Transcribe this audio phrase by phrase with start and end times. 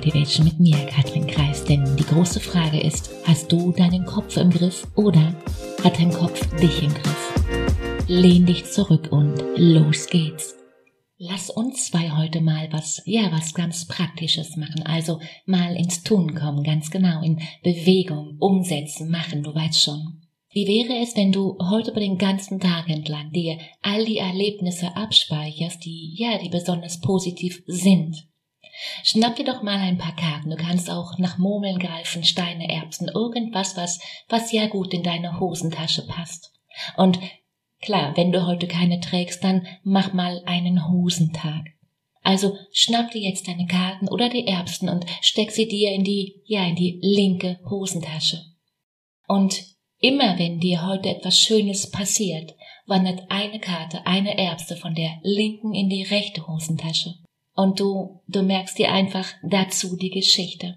[0.00, 1.62] Motivation mit mir, Katrin Kreis.
[1.62, 5.34] Denn die große Frage ist, hast du deinen Kopf im Griff oder
[5.84, 8.06] hat dein Kopf dich im Griff?
[8.08, 10.56] Lehn dich zurück und los geht's.
[11.18, 14.86] Lass uns zwei heute mal was, ja, was ganz Praktisches machen.
[14.86, 20.22] Also mal ins Tun kommen, ganz genau, in Bewegung, umsetzen, machen, du weißt schon.
[20.50, 24.96] Wie wäre es, wenn du heute über den ganzen Tag entlang dir all die Erlebnisse
[24.96, 28.29] abspeicherst, die, ja, die besonders positiv sind?
[29.02, 30.50] Schnapp dir doch mal ein paar Karten.
[30.50, 35.38] Du kannst auch nach Murmeln greifen, Steine, Erbsen, irgendwas, was, was ja gut in deine
[35.40, 36.52] Hosentasche passt.
[36.96, 37.18] Und
[37.80, 41.66] klar, wenn du heute keine trägst, dann mach mal einen Hosentag.
[42.22, 46.42] Also schnapp dir jetzt deine Karten oder die Erbsen und steck sie dir in die,
[46.44, 48.44] ja, in die linke Hosentasche.
[49.26, 49.64] Und
[49.98, 52.54] immer wenn dir heute etwas Schönes passiert,
[52.86, 57.14] wandert eine Karte, eine Erbse von der linken in die rechte Hosentasche
[57.54, 60.76] und du, du merkst dir einfach dazu die Geschichte.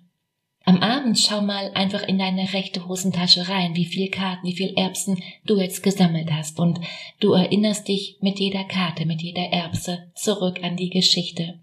[0.65, 4.73] Am Abend schau mal einfach in deine rechte Hosentasche rein, wie viel Karten, wie viel
[4.77, 6.79] Erbsen du jetzt gesammelt hast und
[7.19, 11.59] du erinnerst dich mit jeder Karte, mit jeder Erbse zurück an die Geschichte.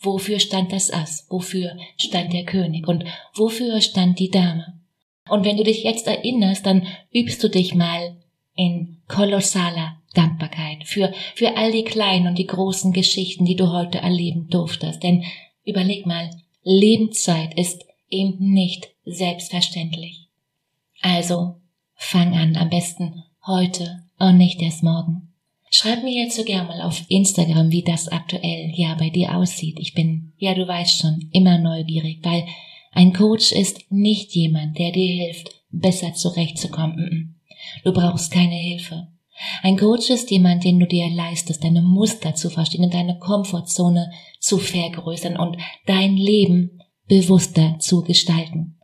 [0.00, 1.26] Wofür stand das Ass?
[1.28, 2.88] Wofür stand der König?
[2.88, 3.04] Und
[3.34, 4.80] wofür stand die Dame?
[5.28, 8.16] Und wenn du dich jetzt erinnerst, dann übst du dich mal
[8.54, 13.98] in kolossaler Dankbarkeit für, für all die kleinen und die großen Geschichten, die du heute
[13.98, 15.02] erleben durftest.
[15.02, 15.24] Denn
[15.64, 16.30] überleg mal,
[16.62, 20.28] Lebenszeit ist eben nicht selbstverständlich.
[21.00, 21.56] Also
[21.94, 25.32] fang an, am besten heute und nicht erst morgen.
[25.70, 29.78] Schreib mir jetzt so gerne mal auf Instagram, wie das aktuell ja bei dir aussieht.
[29.78, 32.46] Ich bin, ja du weißt schon, immer neugierig, weil
[32.92, 37.36] ein Coach ist nicht jemand, der dir hilft, besser zurechtzukommen.
[37.84, 39.08] Du brauchst keine Hilfe.
[39.62, 44.10] Ein Coach ist jemand, den du dir leistest, deine Muster zu verstehen und deine Komfortzone
[44.40, 48.78] zu vergrößern und dein Leben bewusster zu gestalten.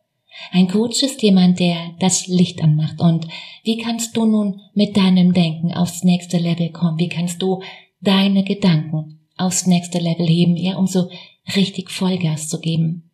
[0.50, 3.00] Ein Coach ist jemand, der das Licht anmacht.
[3.00, 3.28] Und
[3.62, 6.98] wie kannst du nun mit deinem Denken aufs nächste Level kommen?
[6.98, 7.62] Wie kannst du
[8.00, 11.08] deine Gedanken aufs nächste Level heben, ja, um so
[11.54, 13.10] richtig Vollgas zu geben?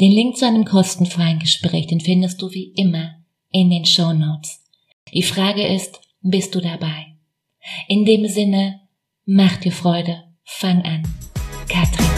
[0.00, 3.14] Den Link zu einem kostenfreien Gespräch, den findest du wie immer
[3.50, 4.60] in den Show Notes.
[5.12, 7.14] Die Frage ist, bist du dabei.
[7.86, 8.80] In dem Sinne,
[9.26, 11.02] mach dir Freude, fang an.
[11.68, 12.13] Katrin.